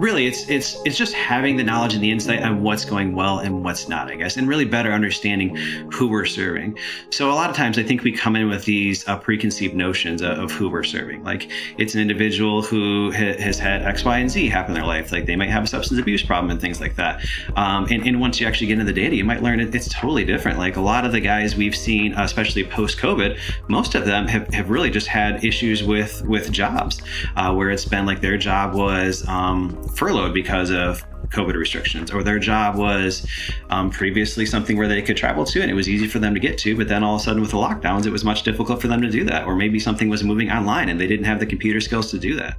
really 0.00 0.26
it's 0.26 0.48
it's 0.48 0.78
it's 0.86 0.96
just 0.96 1.12
having 1.12 1.56
the 1.56 1.64
knowledge 1.64 1.94
and 1.94 2.02
the 2.02 2.10
insight 2.10 2.42
on 2.42 2.62
what's 2.62 2.84
going 2.84 3.14
well 3.14 3.38
and 3.40 3.62
what's 3.62 3.88
not 3.88 4.10
i 4.10 4.14
guess 4.14 4.36
and 4.38 4.48
really 4.48 4.64
better 4.64 4.92
understanding 4.92 5.54
who 5.92 6.08
we're 6.08 6.24
serving. 6.24 6.78
So 7.10 7.30
a 7.30 7.34
lot 7.34 7.50
of 7.50 7.56
times 7.56 7.78
i 7.78 7.82
think 7.82 8.02
we 8.02 8.12
come 8.12 8.36
in 8.36 8.48
with 8.48 8.64
these 8.64 9.06
uh, 9.08 9.18
preconceived 9.18 9.74
notions 9.74 10.22
of, 10.22 10.38
of, 10.38 10.50
who 10.50 10.68
we're 10.68 10.84
serving. 10.84 11.22
Like 11.24 11.50
it's 11.78 11.94
an 11.94 12.00
individual 12.00 12.62
who 12.62 13.12
ha- 13.12 13.38
has 13.38 13.58
had 13.58 13.82
x 13.82 14.04
y 14.04 14.18
and 14.18 14.30
z 14.30 14.48
happen 14.48 14.74
in 14.74 14.80
their 14.80 14.86
life. 14.88 15.12
Like 15.12 15.26
they 15.26 15.36
might 15.36 15.50
have 15.50 15.64
a 15.64 15.66
substance 15.66 16.00
abuse 16.00 16.22
problem 16.22 16.50
and 16.50 16.60
things 16.60 16.80
like 16.80 16.96
that. 16.96 17.24
Um, 17.56 17.86
and, 17.90 18.06
and, 18.06 18.20
once 18.20 18.40
you 18.40 18.46
actually 18.46 18.66
get 18.66 18.74
into 18.74 18.84
the 18.84 18.92
data 18.92 19.16
you 19.16 19.24
might 19.24 19.42
learn 19.42 19.60
it, 19.60 19.74
it's 19.74 19.88
totally 19.88 20.24
different. 20.24 20.58
Like 20.58 20.76
a 20.76 20.80
lot 20.80 21.04
of 21.04 21.12
the 21.12 21.20
guys 21.20 21.56
we've 21.56 21.76
seen 21.76 22.12
especially 22.14 22.64
post 22.64 22.98
covid 22.98 23.38
most 23.68 23.94
of 23.94 24.04
them 24.04 24.26
have, 24.26 24.46
have 24.52 24.70
really 24.70 24.90
just 24.90 25.06
had 25.06 25.44
issues 25.44 25.82
with 25.82 26.22
with 26.26 26.50
jobs 26.52 27.00
uh, 27.36 27.52
where 27.52 27.70
it's 27.70 27.84
been 27.84 28.06
like 28.06 28.20
their 28.20 28.36
job 28.36 28.74
was 28.74 29.26
um, 29.28 29.76
furloughed 29.96 30.34
because 30.34 30.70
of 30.70 31.04
COVID 31.28 31.54
restrictions, 31.54 32.10
or 32.10 32.22
their 32.22 32.38
job 32.38 32.76
was 32.76 33.26
um, 33.70 33.90
previously 33.90 34.44
something 34.44 34.76
where 34.76 34.88
they 34.88 35.02
could 35.02 35.16
travel 35.16 35.44
to 35.44 35.62
and 35.62 35.70
it 35.70 35.74
was 35.74 35.88
easy 35.88 36.08
for 36.08 36.18
them 36.18 36.34
to 36.34 36.40
get 36.40 36.58
to, 36.58 36.76
but 36.76 36.88
then 36.88 37.04
all 37.04 37.16
of 37.16 37.20
a 37.20 37.24
sudden 37.24 37.40
with 37.40 37.50
the 37.52 37.56
lockdowns, 37.56 38.06
it 38.06 38.10
was 38.10 38.24
much 38.24 38.42
difficult 38.42 38.80
for 38.80 38.88
them 38.88 39.00
to 39.00 39.10
do 39.10 39.24
that. 39.24 39.46
Or 39.46 39.54
maybe 39.54 39.78
something 39.78 40.08
was 40.08 40.24
moving 40.24 40.50
online 40.50 40.88
and 40.88 41.00
they 41.00 41.06
didn't 41.06 41.26
have 41.26 41.38
the 41.38 41.46
computer 41.46 41.80
skills 41.80 42.10
to 42.10 42.18
do 42.18 42.34
that. 42.36 42.56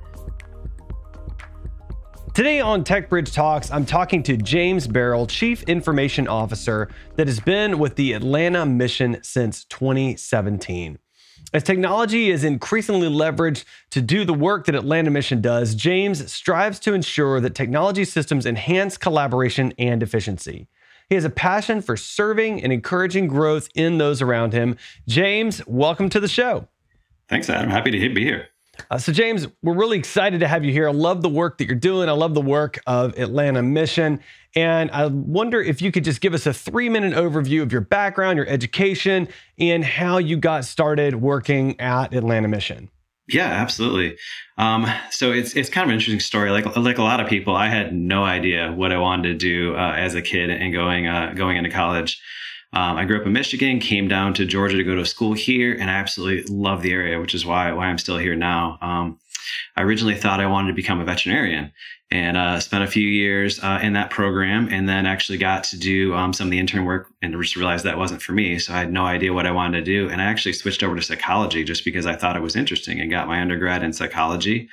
Today 2.34 2.62
on 2.62 2.86
TechBridge 2.86 3.34
Talks, 3.34 3.70
I'm 3.72 3.86
talking 3.86 4.24
to 4.24 4.38
James 4.38 4.88
Barrell, 4.88 5.28
Chief 5.28 5.64
Information 5.64 6.30
Officer 6.30 6.88
that 7.18 7.28
has 7.28 7.42
been 7.42 7.78
with 7.78 7.98
the 7.98 8.14
Atlanta 8.14 8.66
mission 8.66 9.20
since 9.22 9.66
2017. 9.66 10.98
As 11.54 11.64
technology 11.64 12.30
is 12.30 12.46
increasingly 12.46 13.10
leveraged 13.10 13.66
to 13.90 14.02
do 14.02 14.24
the 14.24 14.34
work 14.34 14.66
that 14.66 14.76
Atlanta 14.76 15.12
Mission 15.12 15.42
does, 15.42 15.76
James 15.76 16.32
strives 16.32 16.80
to 16.80 16.94
ensure 16.94 17.42
that 17.42 17.56
technology 17.56 18.06
systems 18.06 18.46
enhance 18.46 18.98
collaboration 18.98 19.74
and 19.78 20.02
efficiency. 20.02 20.70
He 21.10 21.16
has 21.16 21.26
a 21.26 21.30
passion 21.30 21.82
for 21.82 21.98
serving 21.98 22.64
and 22.64 22.72
encouraging 22.72 23.28
growth 23.28 23.68
in 23.76 23.98
those 23.98 24.22
around 24.22 24.54
him. 24.54 24.78
James, 25.10 25.62
welcome 25.68 26.10
to 26.12 26.22
the 26.22 26.30
show. 26.30 26.70
Thanks, 27.28 27.50
Adam. 27.50 27.70
Happy 27.70 27.92
to 27.92 28.14
be 28.14 28.24
here. 28.24 28.48
Uh, 28.90 28.98
so, 28.98 29.12
James, 29.12 29.48
we're 29.62 29.76
really 29.76 29.98
excited 29.98 30.40
to 30.40 30.48
have 30.48 30.64
you 30.64 30.72
here. 30.72 30.88
I 30.88 30.92
love 30.92 31.22
the 31.22 31.30
work 31.30 31.58
that 31.58 31.66
you're 31.66 31.76
doing. 31.76 32.10
I 32.10 32.14
love 32.14 32.34
the 32.34 32.42
work 32.42 32.80
of 32.88 33.18
Atlanta 33.18 33.62
Mission. 33.62 34.20
And 34.56 34.92
I 34.92 35.06
wonder 35.08 35.62
if 35.62 35.82
you 35.82 35.92
could 35.92 36.04
just 36.04 36.22
give 36.22 36.34
us 36.34 36.46
a 36.46 36.54
three 36.54 36.90
minute 36.90 37.14
overview 37.14 37.62
of 37.62 37.72
your 37.72 37.82
background, 37.82 38.38
your 38.38 38.48
education, 38.48 39.28
and 39.58 39.84
how 39.84 40.18
you 40.18 40.38
got 40.38 40.66
started 40.66 41.16
working 41.16 41.80
at 41.80 42.14
Atlanta 42.14 42.48
Mission. 42.48 42.90
Yeah, 43.28 43.48
absolutely. 43.48 44.18
Um, 44.58 44.86
so 45.12 45.32
it's 45.32 45.56
it's 45.56 45.70
kind 45.70 45.84
of 45.86 45.90
an 45.90 45.94
interesting 45.94 46.20
story. 46.20 46.52
Like 46.52 46.76
like 46.76 46.98
a 46.98 47.04
lot 47.04 47.22
of 47.22 47.30
people, 47.30 47.56
I 47.56 47.68
had 47.68 47.94
no 47.94 48.24
idea 48.24 48.72
what 48.72 48.92
I 48.92 48.98
wanted 48.98 49.24
to 49.30 49.34
do 49.36 49.76
uh, 49.76 49.94
as 49.96 50.16
a 50.16 50.22
kid 50.22 50.50
and 50.50 50.74
going 50.74 51.08
uh, 51.08 51.34
going 51.36 51.56
into 51.56 51.70
college. 51.70 52.22
Um, 52.74 52.96
I 52.98 53.06
grew 53.06 53.20
up 53.20 53.26
in 53.26 53.34
Michigan, 53.34 53.80
came 53.80 54.08
down 54.08 54.34
to 54.36 54.46
Georgia 54.46 54.78
to 54.78 54.84
go 54.84 54.96
to 54.96 55.06
school 55.06 55.34
here, 55.34 55.74
and 55.74 55.90
I 55.90 55.96
absolutely 55.96 56.54
love 56.54 56.82
the 56.82 56.94
area, 56.94 57.20
which 57.20 57.36
is 57.36 57.46
why 57.46 57.72
why 57.74 57.88
I'm 57.88 57.98
still 57.98 58.18
here 58.18 58.36
now. 58.36 58.78
Um, 58.82 59.20
I 59.76 59.82
originally 59.82 60.16
thought 60.16 60.40
I 60.40 60.46
wanted 60.48 60.70
to 60.70 60.74
become 60.74 61.02
a 61.02 61.06
veterinarian 61.06 61.74
and 62.12 62.36
uh, 62.36 62.60
spent 62.60 62.84
a 62.84 62.88
few 62.88 63.08
years 63.08 63.60
uh, 63.64 63.80
in 63.82 63.94
that 63.94 64.10
program, 64.10 64.68
and 64.70 64.88
then 64.88 65.06
actually 65.06 65.38
got 65.38 65.64
to 65.66 65.78
do 65.78 66.14
um, 66.14 66.34
some 66.34 66.48
of 66.48 66.52
the 66.52 66.60
intern 66.60 66.86
work 66.86 67.08
and 67.22 67.34
just 67.42 67.56
realized 67.56 67.86
that 67.86 67.98
wasn't 67.98 68.22
for 68.22 68.34
me. 68.34 68.60
So 68.60 68.74
I 68.74 68.80
had 68.80 68.92
no 68.92 69.06
idea 69.06 69.34
what 69.34 69.48
I 69.48 69.52
wanted 69.52 69.84
to 69.84 69.86
do, 69.86 70.10
and 70.10 70.22
I 70.22 70.26
actually 70.26 70.54
switched 70.54 70.84
over 70.84 70.96
to 70.96 71.02
psychology 71.02 71.64
just 71.64 71.86
because 71.86 72.06
I 72.06 72.16
thought 72.16 72.36
it 72.36 72.42
was 72.42 72.56
interesting 72.56 73.00
and 73.00 73.10
got 73.10 73.28
my 73.28 73.42
undergrad 73.42 73.84
in 73.84 73.94
psychology. 73.94 74.70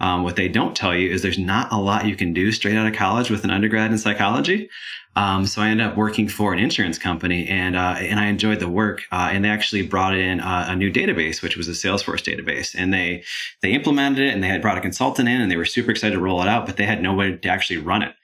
Um, 0.00 0.24
what 0.24 0.36
they 0.36 0.48
don't 0.48 0.76
tell 0.76 0.94
you 0.94 1.10
is 1.10 1.22
there's 1.22 1.38
not 1.38 1.72
a 1.72 1.78
lot 1.78 2.06
you 2.06 2.16
can 2.16 2.32
do 2.32 2.52
straight 2.52 2.76
out 2.76 2.86
of 2.86 2.94
college 2.94 3.30
with 3.30 3.44
an 3.44 3.50
undergrad 3.50 3.90
in 3.90 3.98
psychology. 3.98 4.68
Um, 5.16 5.46
so 5.46 5.62
I 5.62 5.68
ended 5.68 5.86
up 5.86 5.96
working 5.96 6.26
for 6.28 6.52
an 6.52 6.58
insurance 6.58 6.98
company, 6.98 7.46
and 7.46 7.76
uh, 7.76 7.94
and 7.98 8.18
I 8.18 8.26
enjoyed 8.26 8.58
the 8.58 8.68
work. 8.68 9.02
Uh, 9.12 9.30
and 9.32 9.44
they 9.44 9.48
actually 9.48 9.82
brought 9.82 10.16
in 10.16 10.40
uh, 10.40 10.66
a 10.68 10.76
new 10.76 10.92
database, 10.92 11.40
which 11.40 11.56
was 11.56 11.68
a 11.68 11.72
Salesforce 11.72 12.22
database, 12.22 12.74
and 12.76 12.92
they 12.92 13.22
they 13.62 13.72
implemented 13.72 14.26
it, 14.26 14.34
and 14.34 14.42
they 14.42 14.48
had 14.48 14.60
brought 14.60 14.76
a 14.76 14.80
consultant 14.80 15.28
in, 15.28 15.40
and 15.40 15.50
they 15.50 15.56
were 15.56 15.64
super 15.64 15.92
excited 15.92 16.14
to 16.14 16.20
roll 16.20 16.42
it 16.42 16.48
out, 16.48 16.66
but 16.66 16.76
they 16.76 16.84
had 16.84 17.00
nobody 17.00 17.36
to 17.36 17.48
actually 17.48 17.78
run 17.78 18.02
it. 18.02 18.14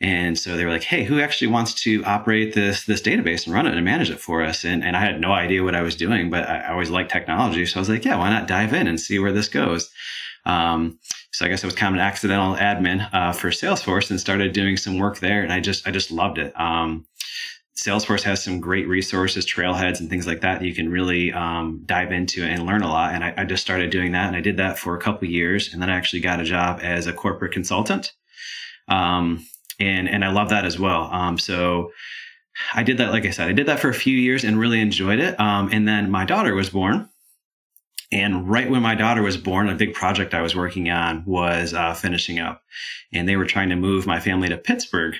And 0.00 0.36
so 0.36 0.56
they 0.56 0.64
were 0.64 0.72
like, 0.72 0.82
"Hey, 0.82 1.04
who 1.04 1.20
actually 1.20 1.46
wants 1.46 1.74
to 1.84 2.02
operate 2.04 2.54
this 2.54 2.84
this 2.86 3.00
database 3.00 3.46
and 3.46 3.54
run 3.54 3.66
it 3.66 3.74
and 3.74 3.84
manage 3.84 4.10
it 4.10 4.18
for 4.18 4.42
us?" 4.42 4.64
And 4.64 4.82
and 4.82 4.96
I 4.96 5.00
had 5.00 5.20
no 5.20 5.30
idea 5.32 5.62
what 5.62 5.76
I 5.76 5.82
was 5.82 5.94
doing, 5.94 6.28
but 6.28 6.48
I, 6.48 6.58
I 6.58 6.72
always 6.72 6.90
liked 6.90 7.12
technology, 7.12 7.64
so 7.66 7.78
I 7.78 7.82
was 7.82 7.88
like, 7.88 8.04
"Yeah, 8.04 8.18
why 8.18 8.30
not 8.30 8.48
dive 8.48 8.74
in 8.74 8.88
and 8.88 9.00
see 9.00 9.20
where 9.20 9.32
this 9.32 9.48
goes?" 9.48 9.92
Um, 10.44 10.98
so 11.32 11.44
I 11.44 11.48
guess 11.48 11.64
I 11.64 11.66
was 11.66 11.74
kind 11.74 11.94
of 11.94 12.00
an 12.00 12.06
accidental 12.06 12.54
admin 12.56 13.08
uh, 13.12 13.32
for 13.32 13.50
Salesforce 13.50 14.10
and 14.10 14.20
started 14.20 14.52
doing 14.52 14.76
some 14.76 14.98
work 14.98 15.18
there, 15.18 15.42
and 15.42 15.52
I 15.52 15.60
just 15.60 15.86
I 15.86 15.90
just 15.90 16.10
loved 16.10 16.38
it. 16.38 16.58
Um, 16.58 17.06
Salesforce 17.76 18.22
has 18.22 18.42
some 18.42 18.60
great 18.60 18.86
resources, 18.86 19.46
trailheads, 19.46 19.98
and 19.98 20.10
things 20.10 20.26
like 20.26 20.42
that, 20.42 20.60
that 20.60 20.66
you 20.66 20.74
can 20.74 20.90
really 20.90 21.32
um, 21.32 21.82
dive 21.86 22.12
into 22.12 22.44
and 22.44 22.66
learn 22.66 22.82
a 22.82 22.88
lot. 22.88 23.14
And 23.14 23.24
I, 23.24 23.32
I, 23.38 23.44
just 23.44 23.62
started 23.62 23.88
doing 23.88 24.12
that, 24.12 24.26
and 24.26 24.36
I 24.36 24.40
did 24.40 24.58
that 24.58 24.78
for 24.78 24.94
a 24.94 25.00
couple 25.00 25.26
years, 25.26 25.72
and 25.72 25.80
then 25.80 25.88
I 25.88 25.96
actually 25.96 26.20
got 26.20 26.38
a 26.38 26.44
job 26.44 26.80
as 26.82 27.06
a 27.06 27.14
corporate 27.14 27.52
consultant, 27.52 28.12
um, 28.88 29.46
and 29.80 30.08
and 30.08 30.24
I 30.24 30.30
love 30.30 30.50
that 30.50 30.64
as 30.64 30.78
well. 30.78 31.04
Um, 31.04 31.38
so 31.38 31.92
I 32.74 32.82
did 32.82 32.98
that, 32.98 33.10
like 33.10 33.26
I 33.26 33.30
said, 33.30 33.48
I 33.48 33.52
did 33.52 33.66
that 33.66 33.80
for 33.80 33.88
a 33.88 33.94
few 33.94 34.16
years 34.16 34.44
and 34.44 34.58
really 34.58 34.80
enjoyed 34.80 35.18
it. 35.18 35.38
Um, 35.40 35.70
and 35.72 35.86
then 35.86 36.10
my 36.10 36.24
daughter 36.24 36.54
was 36.54 36.70
born, 36.70 37.08
and 38.12 38.48
right 38.48 38.70
when 38.70 38.82
my 38.82 38.94
daughter 38.94 39.22
was 39.22 39.38
born, 39.38 39.70
a 39.70 39.74
big 39.74 39.94
project 39.94 40.34
I 40.34 40.42
was 40.42 40.54
working 40.54 40.90
on 40.90 41.24
was 41.24 41.72
uh, 41.72 41.94
finishing 41.94 42.38
up. 42.38 42.62
And 43.12 43.26
they 43.26 43.36
were 43.36 43.46
trying 43.46 43.70
to 43.70 43.76
move 43.76 44.06
my 44.06 44.20
family 44.20 44.48
to 44.50 44.58
Pittsburgh, 44.58 45.14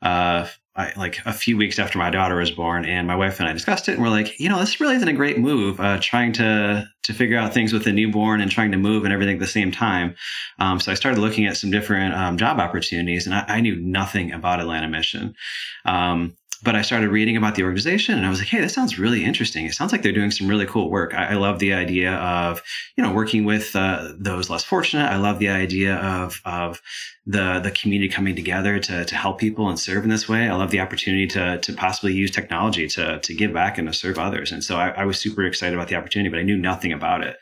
uh, 0.00 0.48
I, 0.74 0.92
like 0.96 1.18
a 1.26 1.32
few 1.32 1.56
weeks 1.56 1.78
after 1.78 1.98
my 1.98 2.08
daughter 2.08 2.36
was 2.36 2.50
born. 2.50 2.86
And 2.86 3.06
my 3.06 3.16
wife 3.16 3.38
and 3.38 3.48
I 3.48 3.52
discussed 3.52 3.88
it, 3.88 3.94
and 3.94 4.02
we're 4.02 4.08
like, 4.08 4.40
you 4.40 4.48
know, 4.48 4.60
this 4.60 4.80
really 4.80 4.96
isn't 4.96 5.08
a 5.08 5.12
great 5.12 5.38
move. 5.38 5.78
Uh, 5.78 5.98
trying 6.00 6.32
to 6.34 6.88
to 7.02 7.14
figure 7.14 7.38
out 7.38 7.52
things 7.52 7.72
with 7.72 7.86
a 7.86 7.92
newborn 7.92 8.40
and 8.40 8.50
trying 8.50 8.70
to 8.70 8.78
move 8.78 9.04
and 9.04 9.12
everything 9.12 9.36
at 9.36 9.40
the 9.40 9.46
same 9.46 9.72
time. 9.72 10.14
Um, 10.58 10.78
so 10.78 10.92
I 10.92 10.94
started 10.94 11.20
looking 11.20 11.46
at 11.46 11.56
some 11.56 11.70
different 11.70 12.14
um, 12.14 12.36
job 12.36 12.60
opportunities, 12.60 13.26
and 13.26 13.34
I, 13.34 13.44
I, 13.48 13.60
knew 13.60 13.76
nothing 13.76 14.32
about 14.32 14.60
Atlanta 14.60 14.88
Mission. 14.88 15.34
Um, 15.84 16.36
but 16.62 16.74
I 16.74 16.82
started 16.82 17.10
reading 17.10 17.36
about 17.36 17.54
the 17.54 17.62
organization 17.62 18.16
and 18.16 18.26
I 18.26 18.30
was 18.30 18.40
like, 18.40 18.48
hey, 18.48 18.60
this 18.60 18.74
sounds 18.74 18.98
really 18.98 19.24
interesting. 19.24 19.66
It 19.66 19.74
sounds 19.74 19.92
like 19.92 20.02
they're 20.02 20.12
doing 20.12 20.30
some 20.30 20.48
really 20.48 20.66
cool 20.66 20.90
work. 20.90 21.14
I, 21.14 21.26
I 21.26 21.34
love 21.34 21.60
the 21.60 21.72
idea 21.72 22.14
of, 22.14 22.62
you 22.96 23.04
know, 23.04 23.12
working 23.12 23.44
with 23.44 23.76
uh, 23.76 24.12
those 24.18 24.50
less 24.50 24.64
fortunate. 24.64 25.04
I 25.04 25.16
love 25.16 25.38
the 25.38 25.48
idea 25.48 25.96
of, 25.96 26.40
of 26.44 26.82
the, 27.26 27.60
the 27.60 27.70
community 27.70 28.12
coming 28.12 28.34
together 28.34 28.80
to, 28.80 29.04
to 29.04 29.14
help 29.14 29.38
people 29.38 29.68
and 29.68 29.78
serve 29.78 30.02
in 30.02 30.10
this 30.10 30.28
way. 30.28 30.48
I 30.48 30.56
love 30.56 30.70
the 30.70 30.80
opportunity 30.80 31.26
to, 31.28 31.58
to 31.58 31.72
possibly 31.74 32.12
use 32.12 32.30
technology 32.30 32.88
to, 32.88 33.20
to 33.20 33.34
give 33.34 33.52
back 33.52 33.78
and 33.78 33.86
to 33.86 33.94
serve 33.94 34.18
others. 34.18 34.50
And 34.50 34.64
so 34.64 34.76
I, 34.76 34.88
I 34.90 35.04
was 35.04 35.18
super 35.18 35.44
excited 35.44 35.74
about 35.74 35.88
the 35.88 35.94
opportunity, 35.94 36.30
but 36.30 36.40
I 36.40 36.42
knew 36.44 36.56
nothing 36.56 36.92
about 36.92 37.22
it. 37.22 37.36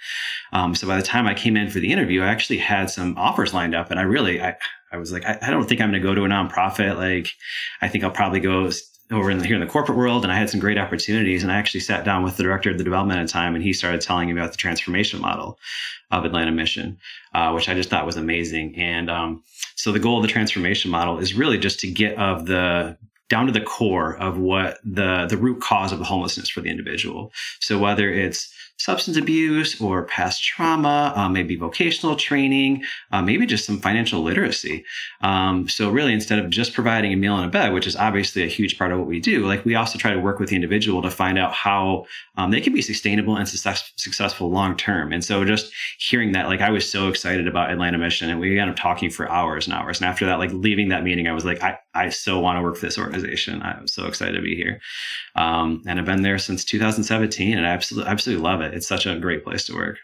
Um, 0.53 0.75
so 0.75 0.87
by 0.87 0.97
the 0.97 1.03
time 1.03 1.26
I 1.26 1.34
came 1.34 1.56
in 1.56 1.71
for 1.71 1.81
the 1.81 1.93
interview, 1.93 2.22
I 2.22 2.28
actually 2.28 2.59
had 2.59 2.91
some 2.91 3.16
offers 3.16 3.55
lined 3.55 3.75
up 3.75 3.91
and 3.91 3.99
I 3.99 4.03
really, 4.03 4.43
I, 4.43 4.56
I 4.93 4.99
was 4.99 5.12
like, 5.12 5.25
I, 5.25 5.38
I 5.41 5.50
don't 5.50 5.69
think 5.69 5.81
I'm 5.81 5.91
going 5.91 6.03
to 6.03 6.06
go 6.06 6.15
to 6.15 6.25
a 6.25 6.28
nonprofit. 6.28 6.97
Like, 6.97 7.32
I 7.81 7.88
think 7.88 8.05
I'll 8.05 8.10
probably 8.10 8.41
go 8.41 8.71
over 9.11 9.31
in 9.31 9.39
the, 9.39 9.47
here 9.47 9.55
in 9.55 9.61
the 9.61 9.67
corporate 9.67 9.97
world 9.97 10.25
and 10.25 10.33
I 10.33 10.37
had 10.37 10.50
some 10.50 10.61
great 10.61 10.78
opportunities. 10.78 11.43
And 11.43 11.53
I 11.53 11.56
actually 11.56 11.81
sat 11.81 12.05
down 12.05 12.22
with 12.25 12.37
the 12.37 12.43
director 12.43 12.71
of 12.71 12.78
the 12.78 12.84
development 12.84 13.21
at 13.21 13.27
the 13.27 13.33
time 13.33 13.55
and 13.55 13.62
he 13.62 13.72
started 13.72 14.00
telling 14.00 14.27
me 14.27 14.33
about 14.33 14.53
the 14.53 14.59
transformation 14.59 15.21
model 15.21 15.59
of 16.11 16.25
Atlanta 16.25 16.53
Mission, 16.53 16.99
uh, 17.34 17.53
which 17.53 17.69
I 17.69 17.75
just 17.75 17.91
thought 17.91 18.06
was 18.06 18.17
amazing. 18.17 18.77
And 18.77 19.11
um, 19.11 19.43
so 19.77 19.93
the 19.93 20.00
goal 20.00 20.19
of 20.19 20.22
the 20.22 20.28
transformation 20.28 20.91
model 20.91 21.19
is 21.19 21.34
really 21.34 21.59
just 21.59 21.81
to 21.81 21.91
get 21.91 22.19
of 22.19 22.47
the 22.47 22.97
down 23.28 23.47
to 23.47 23.53
the 23.53 23.60
core 23.60 24.16
of 24.16 24.38
what 24.38 24.78
the 24.84 25.26
the 25.28 25.37
root 25.37 25.60
cause 25.60 25.92
of 25.92 25.98
the 25.98 26.04
homelessness 26.04 26.48
for 26.48 26.60
the 26.60 26.70
individual. 26.70 27.32
So 27.60 27.78
whether 27.78 28.10
it's 28.10 28.53
substance 28.78 29.16
abuse 29.16 29.81
or 29.81 30.04
past 30.04 30.44
trauma, 30.44 31.12
uh, 31.16 31.28
maybe 31.28 31.56
vocational 31.56 32.14
training, 32.14 32.84
uh, 33.11 33.23
maybe 33.23 33.46
just 33.46 33.64
some 33.64 33.78
financial 33.78 34.20
literacy. 34.20 34.84
Um, 35.23 35.69
so 35.69 35.90
really, 35.90 36.12
instead 36.12 36.38
of 36.38 36.50
just 36.50 36.75
providing 36.75 37.12
a 37.12 37.17
meal 37.17 37.37
and 37.37 37.46
a 37.46 37.49
bed, 37.49 37.73
which 37.73 37.87
is 37.87 37.96
obviously 37.96 38.43
a 38.43 38.49
huge 38.49 38.76
part 38.78 38.93
of 38.93 38.99
what 38.99 39.08
we 39.08 39.19
do, 39.19 39.46
like 39.46 39.64
we 39.64 39.75
also 39.75 39.99
try 39.99 40.12
to 40.12 40.20
work 40.20 40.38
with 40.38 40.50
the 40.50 40.56
individual 40.56 41.00
to 41.02 41.11
find 41.11 41.38
out 41.38 41.52
how 41.52 42.05
um, 42.37 42.50
they 42.50 42.61
can 42.61 42.75
be 42.75 42.82
sustainable 42.82 43.37
and 43.37 43.49
success- 43.49 43.93
successful 43.96 44.50
long 44.50 44.76
term. 44.76 45.12
And 45.12 45.25
so 45.25 45.44
just 45.44 45.73
hearing 45.99 46.32
that, 46.32 46.46
like 46.46 46.61
I 46.61 46.70
was 46.70 46.88
so 46.88 47.08
excited 47.08 47.49
about 47.49 47.70
Atlanta 47.70 47.99
Mission, 47.99 48.28
and 48.28 48.38
we 48.38 48.58
ended 48.58 48.75
up 48.75 48.81
talking 48.81 49.11
for 49.11 49.31
hours 49.31 49.67
and 49.67 49.75
hours. 49.75 50.00
And 50.00 50.08
after 50.08 50.26
that, 50.26 50.38
like 50.38 50.52
leaving 50.52 50.88
that 50.88 51.02
meeting, 51.02 51.28
I 51.28 51.32
was 51.32 51.44
like, 51.44 51.62
I, 51.62 51.78
I 51.96 52.10
so 52.10 52.38
want 52.38 52.58
to 52.58 52.62
work 52.62 52.76
for 52.76 52.84
this 52.84 52.98
organization. 52.98 53.62
I'm 53.62 53.88
so 53.88 54.06
excited 54.06 54.34
to 54.34 54.43
be 54.43 54.54
here. 54.54 54.81
Um, 55.34 55.82
and 55.87 55.98
I've 55.98 56.04
been 56.04 56.22
there 56.22 56.38
since 56.38 56.62
2017, 56.64 57.56
and 57.56 57.66
I 57.66 57.70
absolutely 57.70 58.10
absolutely 58.10 58.44
love 58.44 58.60
it 58.60 58.66
it. 58.66 58.75
It's 58.75 58.87
such 58.87 59.06
a 59.06 59.19
great 59.19 59.44
place 59.44 59.64
to 59.66 59.75
work. 59.75 59.98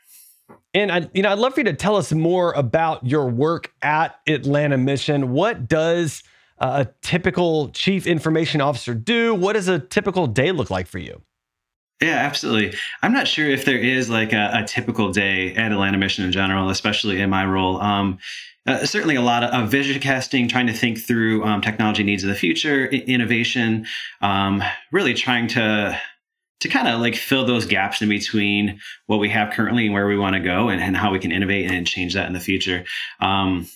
And 0.75 0.91
I, 0.91 1.09
you 1.13 1.23
know, 1.23 1.31
I'd 1.31 1.39
love 1.39 1.55
for 1.55 1.61
you 1.61 1.65
to 1.65 1.75
tell 1.75 1.97
us 1.97 2.13
more 2.13 2.53
about 2.53 3.07
your 3.07 3.29
work 3.29 3.73
at 3.83 4.19
Atlanta 4.27 4.79
Mission. 4.79 5.33
What 5.33 5.69
does 5.69 6.23
a 6.59 6.89
typical 7.03 7.69
chief 7.71 8.07
information 8.07 8.61
officer 8.61 8.95
do? 8.95 9.35
What 9.35 9.55
does 9.55 9.69
a 9.69 9.79
typical 9.79 10.27
day 10.27 10.53
look 10.53 10.71
like 10.71 10.87
for 10.87 10.99
you? 10.99 11.21
Yeah, 12.03 12.17
absolutely. 12.17 12.77
I'm 13.01 13.13
not 13.13 13.29
sure 13.29 13.49
if 13.49 13.65
there 13.65 13.79
is 13.79 14.11
like 14.11 14.33
a, 14.33 14.51
a 14.55 14.65
typical 14.67 15.13
day 15.13 15.55
at 15.55 15.71
Atlanta 15.71 15.99
Mission 15.99 16.25
in 16.25 16.33
general, 16.33 16.69
especially 16.69 17.21
in 17.21 17.31
my 17.31 17.45
role. 17.45 17.81
Um, 17.81 18.19
uh, 18.67 18.85
certainly 18.85 19.15
a 19.15 19.23
lot 19.23 19.45
of, 19.45 19.51
of, 19.51 19.71
vision 19.71 20.01
casting, 20.01 20.49
trying 20.49 20.67
to 20.67 20.73
think 20.73 20.99
through 20.99 21.45
um, 21.45 21.61
technology 21.61 22.03
needs 22.03 22.25
of 22.25 22.29
the 22.29 22.37
future, 22.37 22.89
I- 22.93 22.97
innovation, 23.07 23.87
um, 24.21 24.63
really 24.91 25.15
trying 25.15 25.49
to 25.49 25.99
to 26.61 26.69
kind 26.69 26.87
of 26.87 27.01
like 27.01 27.17
fill 27.17 27.45
those 27.45 27.67
gaps 27.67 28.03
in 28.03 28.09
between 28.09 28.79
what 29.07 29.19
we 29.19 29.29
have 29.29 29.53
currently 29.53 29.87
and 29.87 29.95
where 29.95 30.07
we 30.07 30.17
want 30.17 30.35
to 30.35 30.41
go 30.41 30.69
and, 30.69 30.81
and, 30.81 30.97
how 30.97 31.11
we 31.11 31.19
can 31.19 31.33
innovate 31.33 31.69
and 31.69 31.89
change 31.89 32.15
that 32.15 32.29
in 32.29 32.35
the 32.35 32.41
future. 32.41 32.85
Um, 33.21 33.67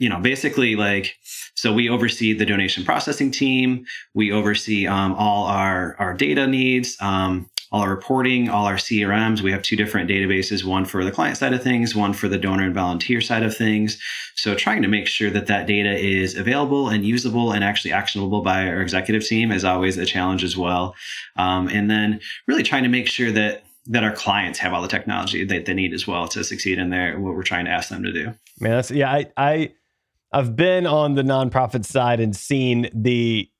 you 0.00 0.08
know, 0.08 0.18
basically 0.18 0.74
like, 0.74 1.14
so 1.54 1.72
we 1.72 1.88
oversee 1.88 2.32
the 2.32 2.46
donation 2.46 2.84
processing 2.84 3.30
team. 3.30 3.84
We 4.14 4.32
oversee 4.32 4.86
um, 4.86 5.14
all 5.14 5.44
our, 5.44 5.94
our 5.98 6.14
data 6.14 6.46
needs. 6.46 6.96
Um, 7.00 7.50
all 7.72 7.82
our 7.82 7.90
reporting, 7.90 8.48
all 8.48 8.66
our 8.66 8.74
CRMs. 8.74 9.42
We 9.42 9.52
have 9.52 9.62
two 9.62 9.76
different 9.76 10.10
databases, 10.10 10.64
one 10.64 10.84
for 10.84 11.04
the 11.04 11.12
client 11.12 11.36
side 11.36 11.52
of 11.52 11.62
things, 11.62 11.94
one 11.94 12.12
for 12.12 12.26
the 12.26 12.38
donor 12.38 12.64
and 12.64 12.74
volunteer 12.74 13.20
side 13.20 13.44
of 13.44 13.56
things. 13.56 13.96
So 14.34 14.56
trying 14.56 14.82
to 14.82 14.88
make 14.88 15.06
sure 15.06 15.30
that 15.30 15.46
that 15.46 15.68
data 15.68 15.96
is 15.96 16.36
available 16.36 16.88
and 16.88 17.04
usable 17.04 17.52
and 17.52 17.62
actually 17.62 17.92
actionable 17.92 18.42
by 18.42 18.66
our 18.66 18.80
executive 18.80 19.24
team 19.24 19.52
is 19.52 19.64
always 19.64 19.96
a 19.98 20.04
challenge 20.04 20.42
as 20.42 20.56
well. 20.56 20.96
Um, 21.36 21.68
and 21.68 21.88
then 21.88 22.20
really 22.48 22.64
trying 22.64 22.82
to 22.82 22.88
make 22.88 23.06
sure 23.06 23.30
that 23.30 23.62
that 23.86 24.04
our 24.04 24.12
clients 24.12 24.58
have 24.58 24.72
all 24.72 24.82
the 24.82 24.88
technology 24.88 25.44
that 25.44 25.64
they 25.64 25.74
need 25.74 25.94
as 25.94 26.06
well 26.06 26.28
to 26.28 26.44
succeed 26.44 26.78
in 26.78 26.90
their 26.90 27.18
what 27.18 27.34
we're 27.34 27.42
trying 27.42 27.64
to 27.64 27.70
ask 27.70 27.88
them 27.88 28.02
to 28.02 28.12
do. 28.12 28.26
Man, 28.60 28.72
that's 28.72 28.90
yeah, 28.90 29.10
I 29.10 29.26
I 29.36 29.72
I've 30.32 30.56
been 30.56 30.86
on 30.86 31.14
the 31.14 31.22
nonprofit 31.22 31.84
side 31.84 32.20
and 32.20 32.34
seen 32.36 32.88
the 32.94 33.50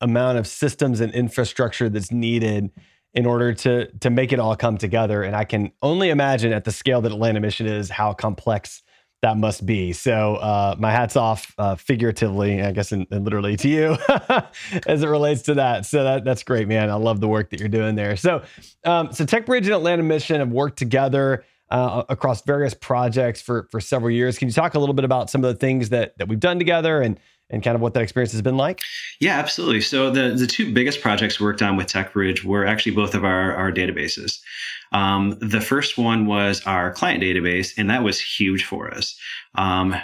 amount 0.00 0.38
of 0.38 0.46
systems 0.46 1.00
and 1.00 1.12
infrastructure 1.14 1.88
that's 1.88 2.10
needed 2.10 2.70
in 3.14 3.24
order 3.24 3.54
to 3.54 3.90
to 3.98 4.10
make 4.10 4.32
it 4.32 4.38
all 4.38 4.54
come 4.56 4.76
together. 4.76 5.22
And 5.22 5.34
I 5.34 5.44
can 5.44 5.72
only 5.82 6.10
imagine 6.10 6.52
at 6.52 6.64
the 6.64 6.72
scale 6.72 7.00
that 7.00 7.12
Atlanta 7.12 7.40
Mission 7.40 7.66
is 7.66 7.88
how 7.90 8.12
complex 8.12 8.82
that 9.22 9.38
must 9.38 9.64
be. 9.64 9.92
So 9.94 10.36
uh, 10.36 10.76
my 10.78 10.90
hats 10.92 11.16
off, 11.16 11.54
uh, 11.56 11.74
figuratively, 11.74 12.62
I 12.62 12.72
guess, 12.72 12.92
and, 12.92 13.06
and 13.10 13.24
literally 13.24 13.56
to 13.56 13.68
you 13.68 13.96
as 14.86 15.02
it 15.02 15.06
relates 15.08 15.42
to 15.42 15.54
that. 15.54 15.86
So 15.86 16.04
that 16.04 16.24
that's 16.24 16.42
great, 16.42 16.68
man. 16.68 16.90
I 16.90 16.94
love 16.94 17.20
the 17.20 17.28
work 17.28 17.50
that 17.50 17.58
you're 17.58 17.68
doing 17.68 17.94
there. 17.94 18.16
So 18.16 18.42
um, 18.84 19.12
so 19.12 19.24
TechBridge 19.24 19.64
and 19.64 19.70
Atlanta 19.70 20.02
Mission 20.02 20.40
have 20.40 20.50
worked 20.50 20.78
together. 20.78 21.44
Uh, 21.68 22.04
across 22.08 22.42
various 22.42 22.74
projects 22.74 23.42
for 23.42 23.66
for 23.72 23.80
several 23.80 24.08
years. 24.08 24.38
Can 24.38 24.46
you 24.46 24.54
talk 24.54 24.74
a 24.74 24.78
little 24.78 24.94
bit 24.94 25.04
about 25.04 25.30
some 25.30 25.42
of 25.44 25.52
the 25.52 25.58
things 25.58 25.88
that 25.88 26.16
that 26.18 26.28
we've 26.28 26.38
done 26.38 26.60
together 26.60 27.02
and 27.02 27.18
and 27.50 27.62
kind 27.62 27.74
of 27.74 27.80
what 27.80 27.94
that 27.94 28.02
experience 28.02 28.32
has 28.32 28.42
been 28.42 28.56
like? 28.56 28.80
Yeah, 29.20 29.38
absolutely. 29.38 29.80
So 29.80 30.10
the 30.10 30.30
the 30.30 30.46
two 30.46 30.72
biggest 30.72 31.00
projects 31.00 31.40
worked 31.40 31.62
on 31.62 31.76
with 31.76 31.88
TechBridge 31.88 32.44
were 32.44 32.64
actually 32.64 32.92
both 32.92 33.14
of 33.14 33.24
our 33.24 33.52
our 33.54 33.72
databases. 33.72 34.40
Um, 34.92 35.36
the 35.40 35.60
first 35.60 35.98
one 35.98 36.26
was 36.26 36.62
our 36.66 36.92
client 36.92 37.22
database, 37.22 37.74
and 37.76 37.90
that 37.90 38.04
was 38.04 38.20
huge 38.20 38.64
for 38.64 38.92
us. 38.92 39.18
Um, 39.56 39.96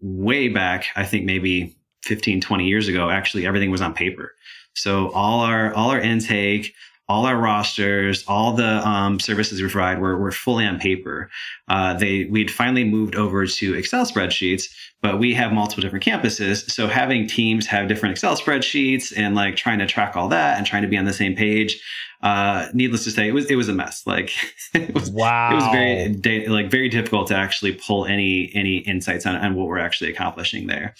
way 0.00 0.48
back, 0.48 0.86
I 0.96 1.04
think 1.04 1.24
maybe 1.24 1.76
15, 2.04 2.40
20 2.40 2.66
years 2.66 2.88
ago, 2.88 3.10
actually 3.10 3.46
everything 3.46 3.70
was 3.70 3.80
on 3.80 3.94
paper. 3.94 4.34
So 4.74 5.10
all 5.10 5.40
our 5.40 5.74
all 5.74 5.90
our 5.90 6.00
intake, 6.00 6.74
all 7.08 7.24
our 7.24 7.38
rosters, 7.38 8.22
all 8.28 8.52
the 8.52 8.86
um, 8.86 9.18
services 9.18 9.62
we 9.62 9.68
provide 9.68 9.98
were, 9.98 10.18
were 10.18 10.30
fully 10.30 10.66
on 10.66 10.78
paper. 10.78 11.30
Uh, 11.66 11.94
they 11.94 12.24
we'd 12.24 12.50
finally 12.50 12.84
moved 12.84 13.14
over 13.14 13.46
to 13.46 13.74
Excel 13.74 14.04
spreadsheets, 14.04 14.64
but 15.00 15.18
we 15.18 15.32
have 15.32 15.52
multiple 15.52 15.80
different 15.80 16.04
campuses. 16.04 16.70
So 16.70 16.86
having 16.86 17.26
teams 17.26 17.66
have 17.66 17.88
different 17.88 18.12
Excel 18.12 18.36
spreadsheets 18.36 19.12
and 19.16 19.34
like 19.34 19.56
trying 19.56 19.78
to 19.78 19.86
track 19.86 20.16
all 20.16 20.28
that 20.28 20.58
and 20.58 20.66
trying 20.66 20.82
to 20.82 20.88
be 20.88 20.98
on 20.98 21.06
the 21.06 21.14
same 21.14 21.34
page. 21.34 21.82
Uh, 22.20 22.66
needless 22.74 23.04
to 23.04 23.10
say, 23.10 23.28
it 23.28 23.32
was 23.32 23.46
it 23.46 23.54
was 23.54 23.68
a 23.68 23.72
mess. 23.72 24.06
Like 24.06 24.32
it 24.74 24.92
was 24.92 25.10
wow. 25.10 25.52
It 25.52 25.54
was 25.54 26.20
very 26.20 26.46
like 26.46 26.70
very 26.70 26.90
difficult 26.90 27.28
to 27.28 27.36
actually 27.36 27.72
pull 27.72 28.04
any 28.04 28.50
any 28.54 28.78
insights 28.78 29.24
on, 29.24 29.36
on 29.36 29.54
what 29.54 29.66
we're 29.68 29.78
actually 29.78 30.10
accomplishing 30.10 30.66
there. 30.66 30.94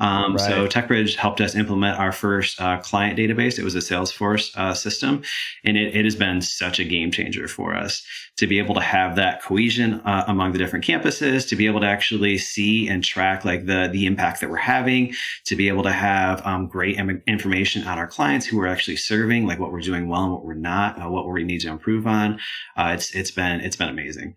Um, 0.00 0.34
right. 0.34 0.40
So 0.40 0.66
TechBridge 0.66 1.14
helped 1.14 1.40
us 1.42 1.54
implement 1.54 1.98
our 1.98 2.10
first 2.10 2.60
uh, 2.60 2.78
client 2.78 3.18
database. 3.18 3.58
It 3.58 3.64
was 3.64 3.74
a 3.74 3.80
Salesforce 3.80 4.56
uh, 4.56 4.72
system, 4.72 5.22
and 5.62 5.76
it, 5.76 5.94
it, 5.94 6.04
has 6.04 6.16
been 6.16 6.40
such 6.40 6.80
a 6.80 6.84
game 6.84 7.10
changer 7.10 7.46
for 7.46 7.74
us 7.74 8.02
to 8.38 8.46
be 8.46 8.58
able 8.58 8.74
to 8.74 8.80
have 8.80 9.16
that 9.16 9.42
cohesion 9.42 10.00
uh, 10.00 10.24
among 10.26 10.52
the 10.52 10.58
different 10.58 10.86
campuses, 10.86 11.46
to 11.48 11.56
be 11.56 11.66
able 11.66 11.80
to 11.80 11.86
actually 11.86 12.38
see 12.38 12.88
and 12.88 13.04
track 13.04 13.44
like 13.44 13.66
the 13.66 13.90
the 13.92 14.06
impact 14.06 14.40
that 14.40 14.48
we're 14.48 14.56
having, 14.56 15.12
to 15.44 15.54
be 15.54 15.68
able 15.68 15.82
to 15.82 15.92
have 15.92 16.44
um, 16.46 16.66
great 16.66 16.96
Im- 16.96 17.22
information 17.26 17.86
on 17.86 17.98
our 17.98 18.06
clients 18.06 18.46
who 18.46 18.56
we're 18.56 18.66
actually 18.66 18.96
serving, 18.96 19.46
like 19.46 19.58
what 19.58 19.70
we're 19.70 19.80
doing 19.82 20.08
well 20.08 20.24
and 20.24 20.32
what 20.32 20.44
we're 20.44 20.54
not, 20.54 21.00
uh, 21.00 21.10
what 21.10 21.28
we 21.28 21.44
need 21.44 21.60
to 21.60 21.68
improve 21.68 22.06
on. 22.06 22.40
Uh, 22.74 22.92
it's 22.94 23.14
it's 23.14 23.30
been 23.30 23.60
it's 23.60 23.76
been 23.76 23.90
amazing. 23.90 24.34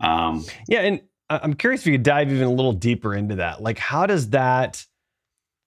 Um, 0.00 0.44
yeah, 0.68 0.80
and 0.80 1.00
I'm 1.30 1.54
curious 1.54 1.80
if 1.80 1.86
you 1.86 1.94
could 1.94 2.02
dive 2.02 2.30
even 2.30 2.44
a 2.44 2.52
little 2.52 2.74
deeper 2.74 3.14
into 3.14 3.36
that. 3.36 3.62
Like, 3.62 3.78
how 3.78 4.04
does 4.04 4.30
that 4.30 4.84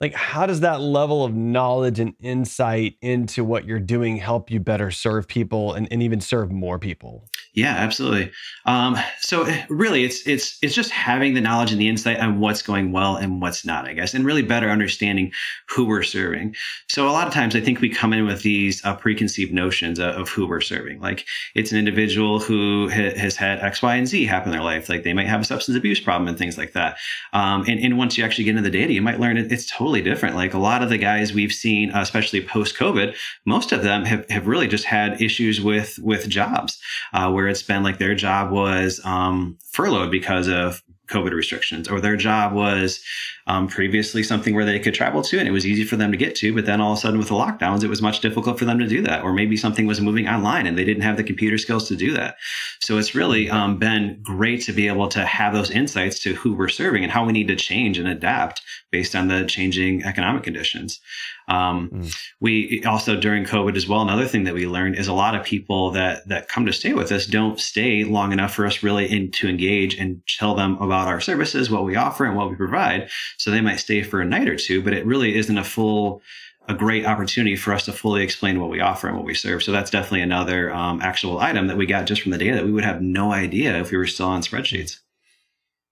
like 0.02 0.14
how 0.14 0.46
does 0.46 0.62
that 0.62 0.80
level 0.80 1.26
of 1.26 1.34
knowledge 1.34 2.00
and 2.00 2.14
insight 2.22 2.96
into 3.02 3.44
what 3.44 3.66
you're 3.66 3.80
doing 3.80 4.16
help 4.18 4.50
you 4.50 4.60
better 4.60 4.92
serve 4.92 5.28
people 5.28 5.74
and, 5.74 5.88
and 5.92 6.02
even 6.02 6.22
serve 6.22 6.52
more 6.52 6.80
people? 6.80 7.28
Yeah 7.54 7.76
absolutely. 7.76 8.32
Um, 8.66 8.96
so 9.20 9.44
eh, 9.44 9.66
really 9.70 10.06
it's 10.06 10.26
it's 10.26 10.58
it's 10.62 10.74
just 10.74 10.92
having 10.92 11.34
the 11.34 11.42
knowledge 11.42 11.72
and 11.72 11.82
the 11.82 11.90
insight 11.90 12.20
on 12.20 12.40
what's 12.40 12.62
going 12.62 12.92
well 12.92 13.16
and 13.16 13.42
what's 13.42 13.66
not 13.66 13.88
i 13.88 13.94
guess 13.94 14.14
and 14.14 14.26
really 14.26 14.42
better 14.42 14.70
understanding 14.70 15.32
who 15.68 15.86
we're 15.86 16.04
serving. 16.04 16.56
So 16.88 17.10
a 17.10 17.12
lot 17.12 17.28
of 17.28 17.34
times 17.34 17.56
i 17.56 17.60
think 17.60 17.82
we 17.82 17.90
come 17.90 18.14
in 18.14 18.26
with 18.26 18.42
these 18.42 18.84
uh, 18.86 18.96
preconceived 18.96 19.54
notions 19.54 20.00
of, 20.00 20.16
of, 20.16 20.30
who 20.30 20.48
we're 20.48 20.62
serving. 20.62 21.02
Like 21.02 21.26
it's 21.56 21.72
an 21.72 21.78
individual 21.78 22.40
who 22.40 22.88
ha- 22.90 23.18
has 23.18 23.36
had 23.36 23.60
x 23.60 23.82
y 23.82 23.96
and 23.96 24.08
z 24.08 24.26
happen 24.26 24.52
in 24.52 24.58
their 24.58 24.64
life. 24.64 24.88
Like 24.88 25.04
they 25.04 25.14
might 25.14 25.28
have 25.28 25.42
a 25.42 25.46
substance 25.46 25.78
abuse 25.78 26.00
problem 26.00 26.28
and 26.28 26.38
things 26.38 26.58
like 26.58 26.74
that. 26.74 26.98
Um, 27.34 27.66
and, 27.68 27.80
and 27.80 27.98
once 27.98 28.18
you 28.18 28.24
actually 28.24 28.46
get 28.46 28.52
into 28.52 28.62
the 28.62 28.70
data 28.70 28.94
you 28.94 29.02
might 29.02 29.20
learn 29.20 29.38
it, 29.38 29.52
it's 29.52 29.66
totally 29.66 29.89
totally 29.90 30.08
different. 30.08 30.36
Like 30.36 30.54
a 30.54 30.60
lot 30.60 30.84
of 30.84 30.90
the 30.90 31.00
guys 31.00 31.34
we've 31.34 31.52
seen, 31.52 31.90
especially 31.96 32.46
post 32.46 32.76
COVID, 32.76 33.16
most 33.46 33.72
of 33.72 33.82
them 33.82 34.06
have, 34.06 34.30
have 34.30 34.46
really 34.46 34.68
just 34.68 34.86
had 34.86 35.20
issues 35.20 35.60
with 35.60 35.98
with 36.04 36.30
jobs, 36.30 36.80
uh, 37.12 37.32
where 37.32 37.48
it's 37.48 37.64
been 37.64 37.82
like 37.82 37.98
their 37.98 38.14
job 38.14 38.52
was 38.52 39.02
um, 39.04 39.58
furloughed 39.72 40.12
because 40.12 40.48
of 40.48 40.84
COVID 41.08 41.34
restrictions, 41.34 41.88
or 41.88 42.00
their 42.00 42.16
job 42.16 42.54
was 42.54 43.04
um, 43.50 43.68
previously 43.68 44.22
something 44.22 44.54
where 44.54 44.64
they 44.64 44.80
could 44.80 44.94
travel 44.94 45.24
to 45.24 45.40
and 45.40 45.48
it 45.48 45.52
was 45.52 45.66
easy 45.66 45.84
for 45.84 45.96
them 45.96 46.12
to 46.12 46.18
get 46.18 46.36
to. 46.36 46.54
But 46.54 46.68
then 46.68 46.80
all 46.80 46.92
of 46.92 47.00
a 47.00 47.02
sudden, 47.02 47.18
with 47.18 47.30
the 47.30 47.34
lockdowns, 47.34 47.84
it 47.84 47.90
was 47.90 48.00
much 48.00 48.20
difficult 48.20 48.60
for 48.60 48.66
them 48.66 48.78
to 48.78 48.88
do 48.88 49.02
that. 49.02 49.24
Or 49.24 49.34
maybe 49.34 49.58
something 49.58 49.88
was 49.88 50.00
moving 50.00 50.28
online 50.28 50.68
and 50.68 50.78
they 50.78 50.86
didn't 50.86 51.02
have 51.02 51.18
the 51.18 51.24
computer 51.24 51.58
skills 51.58 51.88
to 51.88 51.96
do 51.96 52.14
that. 52.14 52.36
So 52.80 53.00
it's 53.00 53.16
really 53.16 53.50
um, 53.50 53.80
been 53.80 54.20
great 54.22 54.62
to 54.66 54.72
be 54.72 54.88
able 54.88 55.08
to 55.10 55.26
have 55.26 55.54
those 55.54 55.72
insights 55.72 56.20
to 56.20 56.36
who 56.36 56.54
we're 56.54 56.70
serving 56.70 57.04
and 57.04 57.12
how 57.12 57.26
we 57.26 57.34
need 57.34 57.48
to 57.48 57.56
change 57.56 57.98
and 57.98 58.08
adapt 58.08 58.62
based 58.92 59.16
on 59.16 59.30
the 59.30 59.46
changing 59.46 60.04
economic 60.04 60.44
conditions. 60.44 61.00
Um, 61.48 61.90
mm. 61.90 62.16
We 62.40 62.84
also 62.86 63.20
during 63.20 63.44
COVID 63.44 63.76
as 63.76 63.88
well. 63.88 64.02
Another 64.02 64.28
thing 64.28 64.44
that 64.44 64.54
we 64.54 64.68
learned 64.68 64.96
is 64.96 65.08
a 65.08 65.14
lot 65.14 65.36
of 65.36 65.44
people 65.44 65.92
that 65.92 66.28
that 66.28 66.48
come 66.48 66.66
to 66.68 66.74
stay 66.74 66.94
with 66.94 67.12
us 67.12 67.26
don't 67.26 67.60
stay 67.60 68.04
long 68.04 68.32
enough 68.32 68.54
for 68.54 68.66
us 68.68 68.84
really 68.84 69.12
in, 69.12 69.32
to 69.32 69.50
engage 69.50 69.96
and 69.98 70.22
tell 70.28 70.54
them 70.54 70.78
about 70.78 71.08
our 71.08 71.20
services, 71.20 71.70
what 71.70 71.86
we 71.86 71.96
offer, 71.96 72.26
and 72.26 72.36
what 72.36 72.50
we 72.50 72.56
provide. 72.56 73.10
So 73.40 73.52
they 73.52 73.62
might 73.62 73.78
stay 73.78 74.04
for 74.04 74.20
a 74.22 74.26
night 74.26 74.50
or 74.50 74.58
two, 74.58 74.84
but 74.84 74.94
it 74.94 75.06
really 75.06 75.36
isn't 75.36 75.58
a 75.58 75.64
full 75.64 76.22
a 76.68 76.74
great 76.76 77.06
opportunity 77.06 77.56
for 77.56 77.74
us 77.74 77.86
to 77.86 77.92
fully 77.92 78.22
explain 78.22 78.60
what 78.60 78.70
we 78.70 78.80
offer 78.80 79.08
and 79.08 79.18
what 79.18 79.26
we 79.26 79.34
serve. 79.34 79.64
So 79.64 79.72
that's 79.72 79.90
definitely 79.90 80.22
another 80.22 80.72
um, 80.72 81.02
actual 81.02 81.40
item 81.40 81.66
that 81.66 81.78
we 81.78 81.88
got 81.88 82.06
just 82.06 82.22
from 82.22 82.32
the 82.32 82.38
data 82.38 82.58
that 82.58 82.66
we 82.66 82.72
would 82.72 82.84
have 82.84 83.02
no 83.02 83.32
idea 83.32 83.80
if 83.80 83.90
we 83.90 83.98
were 83.98 84.06
still 84.06 84.28
on 84.28 84.42
spreadsheets. 84.42 85.00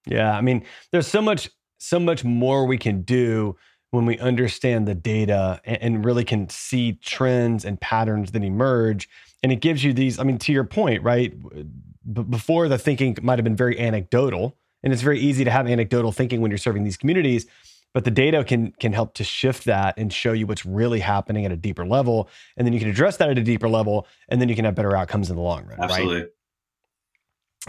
Yeah, 0.06 0.38
I 0.38 0.42
mean, 0.42 0.63
there's 0.92 1.08
so 1.08 1.22
much 1.22 1.50
so 1.80 2.00
much 2.00 2.24
more 2.24 2.66
we 2.66 2.77
can 2.77 3.01
do 3.01 3.56
when 3.92 4.06
we 4.06 4.20
understand 4.20 4.88
the 4.88 4.96
data 4.96 5.62
and, 5.63 5.82
and 5.82 6.06
really 6.06 6.25
can 6.25 6.50
see 6.50 6.94
trends 6.94 7.66
and 7.66 7.80
patterns 7.80 8.32
that 8.32 8.44
emerge. 8.44 9.10
And 9.42 9.51
it 9.51 9.62
gives 9.62 9.84
you 9.84 9.94
these, 9.94 10.20
I 10.20 10.24
mean, 10.24 10.38
to 10.39 10.51
your 10.51 10.63
point, 10.63 11.01
right? 11.01 11.34
B- 11.42 12.24
before 12.24 12.68
the 12.68 12.77
thinking 12.77 13.18
might 13.22 13.39
have 13.39 13.44
been 13.44 13.56
very 13.56 13.80
anecdotal, 13.80 14.58
and 14.88 14.94
it's 14.94 15.03
very 15.03 15.20
easy 15.20 15.44
to 15.44 15.51
have 15.51 15.67
anecdotal 15.67 16.13
thinking 16.13 16.39
when 16.39 16.50
you're 16.50 16.58
serving 16.58 16.86
these 16.86 16.96
communities 16.96 17.46
but 17.94 18.06
the 18.06 18.12
data 18.12 18.44
can 18.46 18.72
can 18.79 18.94
help 18.94 19.15
to 19.15 19.24
shift 19.25 19.65
that 19.65 19.98
and 19.98 20.13
show 20.13 20.32
you 20.32 20.48
what's 20.48 20.65
really 20.65 21.01
happening 21.01 21.46
at 21.46 21.51
a 21.51 21.58
deeper 21.58 21.86
level. 21.86 22.29
And 22.56 22.65
then 22.65 22.72
you 22.72 22.79
can 22.79 22.89
address 22.89 23.17
that 23.17 23.29
at 23.29 23.38
a 23.38 23.44
deeper 23.44 23.67
level 23.67 24.08
and 24.29 24.39
then 24.39 24.50
you 24.50 24.56
can 24.56 24.65
have 24.65 24.75
better 24.75 24.96
outcomes 24.96 25.29
in 25.29 25.36
the 25.36 25.41
long 25.41 25.65
run 25.65 25.79
absolutely. 25.82 26.22
Right? 26.22 26.27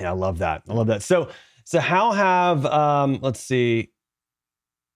yeah 0.01 0.11
i 0.11 0.15
love 0.15 0.39
that. 0.39 0.63
I 0.69 0.75
love 0.75 0.89
that. 0.89 1.03
So 1.03 1.31
so 1.65 1.81
how 1.81 2.13
have 2.13 2.67
um 2.67 3.19
let's 3.23 3.41
see 3.41 3.91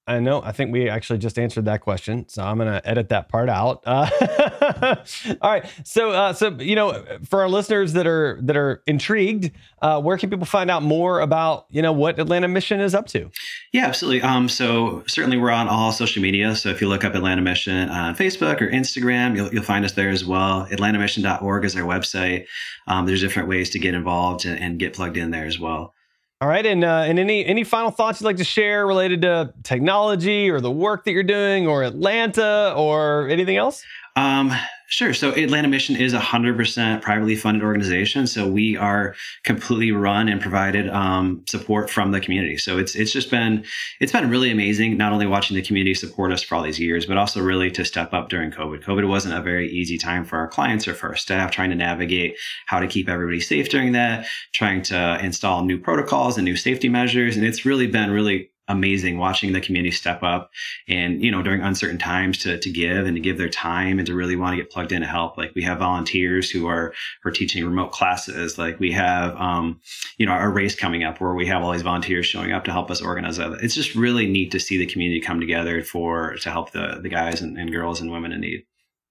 I 0.05 0.19
know. 0.19 0.43
I 0.43 0.51
think 0.51 0.73
we 0.73 0.89
actually 0.89 1.21
just 1.21 1.39
answered 1.39 1.67
that 1.67 1.81
question, 1.81 2.29
so 2.29 2.43
I'm 2.43 2.59
going 2.59 2.73
to 2.73 2.85
edit 2.89 3.11
that 3.11 3.29
part 3.29 3.49
out. 3.49 3.85
Uh, 3.87 4.11
all 5.41 5.51
right. 5.51 5.65
So, 5.85 6.11
uh, 6.11 6.33
so 6.33 6.51
you 6.59 6.75
know, 6.75 7.05
for 7.25 7.41
our 7.41 7.49
listeners 7.49 7.93
that 7.93 8.05
are 8.05 8.41
that 8.43 8.57
are 8.57 8.83
intrigued, 8.89 9.53
uh, 9.81 10.01
where 10.01 10.19
can 10.19 10.29
people 10.29 10.45
find 10.45 10.73
out 10.73 10.83
more 10.83 11.21
about 11.21 11.67
you 11.71 11.83
know 11.83 11.93
what 11.93 12.19
Atlanta 12.19 12.49
Mission 12.49 12.81
is 12.81 12.97
up 12.97 13.07
to? 13.09 13.31
Yeah, 13.73 13.87
absolutely. 13.87 14.23
Um, 14.23 14.49
so 14.49 15.05
certainly 15.07 15.37
we're 15.37 15.53
on 15.53 15.69
all 15.69 15.93
social 15.93 16.21
media. 16.21 16.57
So 16.57 16.71
if 16.71 16.81
you 16.81 16.89
look 16.89 17.05
up 17.05 17.15
Atlanta 17.15 17.43
Mission 17.43 17.89
on 17.89 18.17
Facebook 18.17 18.61
or 18.61 18.69
Instagram, 18.69 19.37
you'll 19.37 19.55
you'll 19.55 19.63
find 19.63 19.85
us 19.85 19.93
there 19.93 20.11
as 20.11 20.25
well. 20.25 20.67
AtlantaMission.org 20.67 21.65
is 21.65 21.77
our 21.77 21.85
website. 21.85 22.47
Um, 22.89 23.07
there's 23.07 23.21
different 23.21 23.49
ways 23.49 23.71
to 23.71 23.79
get 23.79 23.95
involved 23.95 24.47
and, 24.47 24.59
and 24.59 24.81
get 24.81 24.95
plugged 24.95 25.17
in 25.17 25.31
there 25.31 25.47
as 25.47 25.61
well. 25.61 25.95
All 26.43 26.49
right, 26.49 26.67
and 26.67 26.83
uh, 26.83 27.05
and 27.07 27.21
any 27.21 27.47
any 27.47 27.63
final 27.63 27.93
thoughts 27.93 28.21
you'd 28.21 28.27
like 28.27 28.39
to 28.39 28.45
share 28.45 28.85
related 28.85 29.23
to 29.23 29.55
technology 29.63 30.51
or 30.51 30.61
the 30.61 30.73
work 30.73 31.05
that 31.05 31.13
you're 31.13 31.23
doing, 31.23 31.69
or 31.69 31.85
Atlanta, 31.85 32.75
or 32.77 33.29
anything 33.29 33.59
else? 33.59 33.85
Um, 34.17 34.53
sure. 34.93 35.15
So 35.15 35.31
Atlanta 35.31 35.69
Mission 35.69 35.97
is 35.97 36.13
a 36.13 36.21
hundred 36.21 36.57
percent 36.57 37.03
privately 37.03 37.35
funded 37.35 37.63
organization. 37.63 38.27
So 38.27 38.47
we 38.47 38.77
are 38.77 39.15
completely 39.43 39.91
run 39.91 40.29
and 40.29 40.41
provided 40.41 40.89
um, 40.91 41.43
support 41.49 41.89
from 41.89 42.13
the 42.13 42.21
community. 42.21 42.59
So 42.59 42.79
it's 42.79 42.95
it's 42.95 43.11
just 43.11 43.31
been 43.31 43.65
it's 44.01 44.13
been 44.13 44.29
really 44.29 44.51
amazing. 44.51 44.99
Not 44.99 45.13
only 45.13 45.27
watching 45.27 45.57
the 45.57 45.63
community 45.63 45.95
support 45.95 46.31
us 46.31 46.43
for 46.43 46.57
all 46.57 46.63
these 46.63 46.79
years, 46.79 47.07
but 47.07 47.17
also 47.17 47.41
really 47.41 47.71
to 47.71 47.85
step 47.85 48.13
up 48.13 48.29
during 48.29 48.51
COVID. 48.51 48.85
COVID 48.85 49.09
wasn't 49.09 49.35
a 49.35 49.41
very 49.41 49.71
easy 49.71 49.97
time 49.97 50.25
for 50.25 50.39
our 50.39 50.49
clients 50.49 50.87
or 50.87 50.95
for 50.95 51.09
our 51.09 51.17
staff 51.17 51.51
trying 51.51 51.71
to 51.71 51.77
navigate 51.77 52.37
how 52.67 52.79
to 52.79 52.87
keep 52.87 53.09
everybody 53.09 53.41
safe 53.41 53.71
during 53.71 53.93
that, 53.93 54.27
trying 54.53 54.83
to 54.83 55.19
install 55.25 55.65
new 55.65 55.79
protocols 55.79 56.37
and 56.37 56.45
new 56.45 56.57
safety 56.57 56.91
measures, 56.91 57.37
and 57.37 57.47
it's 57.47 57.65
really 57.65 57.87
been 57.87 58.11
really 58.11 58.51
amazing 58.69 59.19
watching 59.19 59.53
the 59.53 59.61
community 59.61 59.91
step 59.91 60.23
up 60.23 60.51
and 60.89 61.23
you 61.23 61.31
know 61.31 61.43
during 61.43 61.61
uncertain 61.61 61.99
times 61.99 62.39
to, 62.39 62.59
to 62.59 62.71
give 62.71 63.07
and 63.07 63.17
to 63.17 63.21
give 63.21 63.37
their 63.37 63.49
time 63.49 63.99
and 63.99 64.07
to 64.07 64.15
really 64.15 64.37
want 64.37 64.53
to 64.53 64.57
get 64.57 64.71
plugged 64.71 64.93
in 64.93 65.01
to 65.01 65.07
help. 65.07 65.37
Like 65.37 65.53
we 65.55 65.63
have 65.63 65.79
volunteers 65.79 66.51
who 66.51 66.67
are 66.69 66.95
are 67.25 67.31
teaching 67.31 67.65
remote 67.65 67.93
classes. 67.93 68.59
Like 68.59 68.79
we 68.79 68.93
have 68.93 69.35
um, 69.37 69.81
you 70.17 70.27
know 70.27 70.33
our 70.33 70.51
race 70.51 70.75
coming 70.75 71.03
up 71.05 71.21
where 71.21 71.35
we 71.35 71.47
have 71.47 71.63
all 71.63 71.73
these 71.73 71.83
volunteers 71.83 72.27
showing 72.27 72.53
up 72.53 72.65
to 72.65 72.73
help 72.73 72.91
us 72.91 73.01
organize 73.01 73.37
that 73.37 73.53
it's 73.63 73.75
just 73.75 73.95
really 73.95 74.27
neat 74.27 74.53
to 74.53 74.61
see 74.61 74.79
the 74.79 74.87
community 74.87 75.21
come 75.21 75.41
together 75.41 75.83
for 75.83 76.37
to 76.37 76.51
help 76.51 76.71
the 76.73 77.01
the 77.03 77.09
guys 77.09 77.41
and, 77.41 77.59
and 77.59 77.73
girls 77.73 78.01
and 78.01 78.11
women 78.13 78.33
in 78.33 78.41
need. 78.41 78.65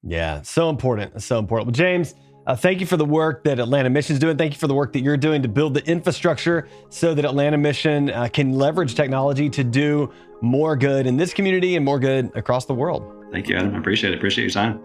Yeah 0.04 0.42
so 0.44 0.70
important 0.70 1.22
so 1.22 1.40
important. 1.40 1.68
Well 1.68 1.74
james 1.74 2.16
uh, 2.48 2.56
thank 2.56 2.80
you 2.80 2.86
for 2.86 2.98
the 2.98 3.06
work 3.06 3.44
that 3.44 3.60
Atlanta 3.60 3.90
Mission 3.90 4.14
is 4.14 4.20
doing. 4.20 4.38
Thank 4.38 4.54
you 4.54 4.60
for 4.60 4.68
the 4.68 4.74
work 4.74 4.94
that 4.94 5.02
you're 5.02 5.18
doing 5.18 5.42
to 5.44 5.48
build 5.48 5.74
the 5.74 5.86
infrastructure 5.86 6.68
so 6.90 7.14
that 7.14 7.26
Atlanta 7.26 7.58
Mission 7.58 8.10
uh, 8.10 8.28
can 8.32 8.54
leverage 8.54 8.96
technology 8.96 9.50
to 9.50 9.64
do 9.64 10.12
more 10.42 10.76
good 10.76 11.06
in 11.06 11.18
this 11.18 11.34
community 11.34 11.76
and 11.76 11.86
more 11.86 12.00
good 12.00 12.32
across 12.36 12.66
the 12.66 12.74
world. 12.74 13.04
Thank 13.32 13.48
you, 13.48 13.56
Adam. 13.56 13.76
I 13.76 13.78
appreciate 13.78 14.14
it. 14.14 14.18
Appreciate 14.18 14.44
your 14.46 14.52
time. 14.52 14.82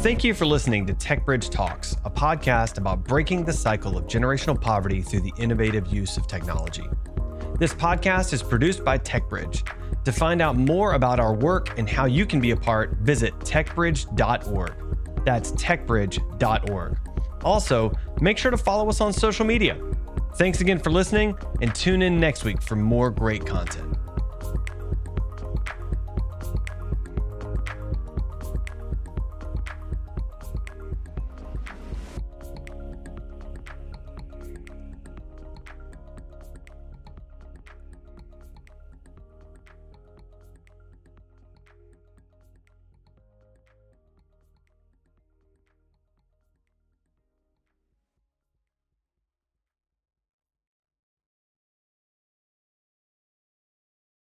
Thank 0.00 0.22
you 0.22 0.32
for 0.32 0.46
listening 0.46 0.86
to 0.86 0.94
TechBridge 0.94 1.50
Talks, 1.50 1.96
a 2.04 2.10
podcast 2.10 2.78
about 2.78 3.02
breaking 3.02 3.44
the 3.44 3.52
cycle 3.52 3.98
of 3.98 4.06
generational 4.06 4.58
poverty 4.58 5.02
through 5.02 5.22
the 5.22 5.32
innovative 5.38 5.88
use 5.88 6.16
of 6.16 6.28
technology. 6.28 6.84
This 7.58 7.74
podcast 7.74 8.32
is 8.32 8.40
produced 8.40 8.84
by 8.84 8.98
TechBridge 8.98 9.68
to 10.04 10.12
find 10.12 10.40
out 10.40 10.56
more 10.56 10.92
about 10.92 11.18
our 11.18 11.34
work 11.34 11.76
and 11.76 11.88
how 11.88 12.04
you 12.04 12.24
can 12.24 12.40
be 12.40 12.52
a 12.52 12.56
part, 12.56 12.98
visit 12.98 13.36
techbridge.org. 13.40 15.24
That's 15.24 15.50
techbridge.org. 15.52 16.98
Also, 17.42 17.92
make 18.20 18.38
sure 18.38 18.52
to 18.52 18.56
follow 18.56 18.88
us 18.88 19.00
on 19.00 19.12
social 19.12 19.44
media. 19.44 19.76
Thanks 20.36 20.60
again 20.60 20.78
for 20.78 20.90
listening 20.90 21.36
and 21.60 21.74
tune 21.74 22.00
in 22.02 22.20
next 22.20 22.44
week 22.44 22.62
for 22.62 22.76
more 22.76 23.10
great 23.10 23.44
content. 23.44 23.97